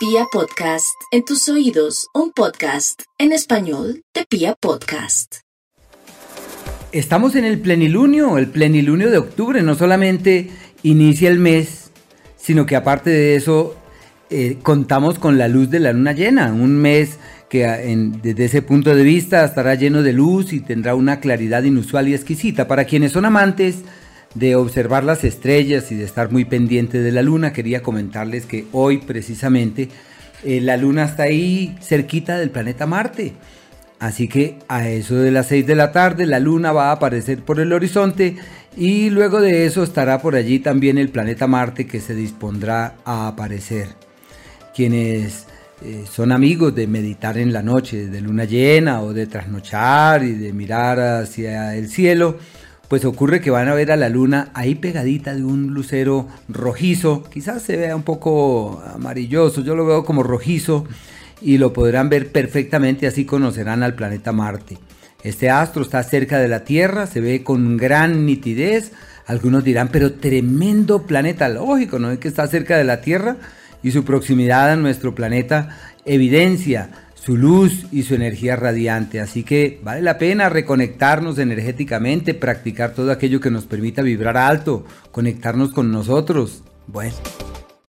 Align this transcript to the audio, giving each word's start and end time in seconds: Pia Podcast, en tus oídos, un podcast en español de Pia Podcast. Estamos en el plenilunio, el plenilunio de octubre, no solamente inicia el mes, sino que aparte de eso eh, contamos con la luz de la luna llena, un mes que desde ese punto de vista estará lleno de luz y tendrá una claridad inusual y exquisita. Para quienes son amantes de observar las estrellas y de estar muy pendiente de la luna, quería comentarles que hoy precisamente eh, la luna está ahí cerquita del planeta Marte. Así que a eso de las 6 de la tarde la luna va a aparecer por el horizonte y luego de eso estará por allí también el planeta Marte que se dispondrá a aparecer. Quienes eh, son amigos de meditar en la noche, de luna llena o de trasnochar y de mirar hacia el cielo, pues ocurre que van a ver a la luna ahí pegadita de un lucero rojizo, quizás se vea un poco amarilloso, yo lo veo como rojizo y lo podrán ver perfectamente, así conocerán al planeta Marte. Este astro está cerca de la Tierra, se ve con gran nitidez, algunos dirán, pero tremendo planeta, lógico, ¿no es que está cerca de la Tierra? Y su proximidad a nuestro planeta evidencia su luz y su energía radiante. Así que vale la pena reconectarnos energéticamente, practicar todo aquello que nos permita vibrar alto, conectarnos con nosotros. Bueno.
Pia 0.00 0.24
Podcast, 0.32 0.96
en 1.12 1.26
tus 1.26 1.46
oídos, 1.50 2.06
un 2.14 2.32
podcast 2.32 3.02
en 3.18 3.32
español 3.32 4.02
de 4.14 4.24
Pia 4.24 4.54
Podcast. 4.58 5.40
Estamos 6.90 7.36
en 7.36 7.44
el 7.44 7.60
plenilunio, 7.60 8.38
el 8.38 8.48
plenilunio 8.48 9.10
de 9.10 9.18
octubre, 9.18 9.60
no 9.60 9.74
solamente 9.74 10.48
inicia 10.82 11.28
el 11.28 11.38
mes, 11.38 11.90
sino 12.38 12.64
que 12.64 12.76
aparte 12.76 13.10
de 13.10 13.34
eso 13.34 13.76
eh, 14.30 14.56
contamos 14.62 15.18
con 15.18 15.36
la 15.36 15.48
luz 15.48 15.68
de 15.68 15.80
la 15.80 15.92
luna 15.92 16.14
llena, 16.14 16.50
un 16.50 16.78
mes 16.78 17.18
que 17.50 17.66
desde 18.22 18.46
ese 18.46 18.62
punto 18.62 18.94
de 18.94 19.02
vista 19.02 19.44
estará 19.44 19.74
lleno 19.74 20.02
de 20.02 20.14
luz 20.14 20.54
y 20.54 20.60
tendrá 20.60 20.94
una 20.94 21.20
claridad 21.20 21.62
inusual 21.62 22.08
y 22.08 22.14
exquisita. 22.14 22.66
Para 22.66 22.86
quienes 22.86 23.12
son 23.12 23.26
amantes 23.26 23.80
de 24.34 24.54
observar 24.54 25.04
las 25.04 25.24
estrellas 25.24 25.90
y 25.90 25.96
de 25.96 26.04
estar 26.04 26.30
muy 26.30 26.44
pendiente 26.44 27.00
de 27.00 27.12
la 27.12 27.22
luna, 27.22 27.52
quería 27.52 27.82
comentarles 27.82 28.46
que 28.46 28.66
hoy 28.72 28.98
precisamente 28.98 29.88
eh, 30.44 30.60
la 30.60 30.76
luna 30.76 31.04
está 31.04 31.24
ahí 31.24 31.76
cerquita 31.80 32.38
del 32.38 32.50
planeta 32.50 32.86
Marte. 32.86 33.34
Así 33.98 34.28
que 34.28 34.58
a 34.68 34.88
eso 34.88 35.16
de 35.16 35.30
las 35.30 35.48
6 35.48 35.66
de 35.66 35.74
la 35.74 35.92
tarde 35.92 36.24
la 36.24 36.40
luna 36.40 36.72
va 36.72 36.88
a 36.88 36.92
aparecer 36.92 37.42
por 37.42 37.60
el 37.60 37.72
horizonte 37.72 38.36
y 38.76 39.10
luego 39.10 39.42
de 39.42 39.66
eso 39.66 39.82
estará 39.82 40.22
por 40.22 40.36
allí 40.36 40.58
también 40.58 40.96
el 40.96 41.10
planeta 41.10 41.46
Marte 41.46 41.86
que 41.86 42.00
se 42.00 42.14
dispondrá 42.14 42.94
a 43.04 43.28
aparecer. 43.28 43.88
Quienes 44.74 45.46
eh, 45.82 46.04
son 46.10 46.32
amigos 46.32 46.74
de 46.74 46.86
meditar 46.86 47.36
en 47.36 47.52
la 47.52 47.62
noche, 47.62 48.06
de 48.06 48.20
luna 48.22 48.44
llena 48.44 49.02
o 49.02 49.12
de 49.12 49.26
trasnochar 49.26 50.22
y 50.24 50.32
de 50.32 50.52
mirar 50.54 51.00
hacia 51.00 51.74
el 51.76 51.90
cielo, 51.90 52.38
pues 52.90 53.04
ocurre 53.04 53.40
que 53.40 53.52
van 53.52 53.68
a 53.68 53.74
ver 53.74 53.92
a 53.92 53.96
la 53.96 54.08
luna 54.08 54.50
ahí 54.52 54.74
pegadita 54.74 55.32
de 55.32 55.44
un 55.44 55.68
lucero 55.68 56.26
rojizo, 56.48 57.22
quizás 57.22 57.62
se 57.62 57.76
vea 57.76 57.94
un 57.94 58.02
poco 58.02 58.82
amarilloso, 58.92 59.60
yo 59.60 59.76
lo 59.76 59.86
veo 59.86 60.04
como 60.04 60.24
rojizo 60.24 60.86
y 61.40 61.58
lo 61.58 61.72
podrán 61.72 62.08
ver 62.08 62.32
perfectamente, 62.32 63.06
así 63.06 63.24
conocerán 63.24 63.84
al 63.84 63.94
planeta 63.94 64.32
Marte. 64.32 64.76
Este 65.22 65.50
astro 65.50 65.82
está 65.82 66.02
cerca 66.02 66.40
de 66.40 66.48
la 66.48 66.64
Tierra, 66.64 67.06
se 67.06 67.20
ve 67.20 67.44
con 67.44 67.76
gran 67.76 68.26
nitidez, 68.26 68.90
algunos 69.24 69.62
dirán, 69.62 69.90
pero 69.92 70.14
tremendo 70.14 71.06
planeta, 71.06 71.48
lógico, 71.48 72.00
¿no 72.00 72.10
es 72.10 72.18
que 72.18 72.26
está 72.26 72.48
cerca 72.48 72.76
de 72.76 72.82
la 72.82 73.02
Tierra? 73.02 73.36
Y 73.84 73.92
su 73.92 74.02
proximidad 74.02 74.68
a 74.68 74.74
nuestro 74.74 75.14
planeta 75.14 75.78
evidencia 76.04 76.90
su 77.22 77.36
luz 77.36 77.86
y 77.92 78.02
su 78.02 78.14
energía 78.14 78.56
radiante. 78.56 79.20
Así 79.20 79.42
que 79.42 79.80
vale 79.82 80.02
la 80.02 80.18
pena 80.18 80.48
reconectarnos 80.48 81.38
energéticamente, 81.38 82.34
practicar 82.34 82.94
todo 82.94 83.12
aquello 83.12 83.40
que 83.40 83.50
nos 83.50 83.66
permita 83.66 84.02
vibrar 84.02 84.36
alto, 84.36 84.84
conectarnos 85.10 85.70
con 85.70 85.92
nosotros. 85.92 86.62
Bueno. 86.86 87.14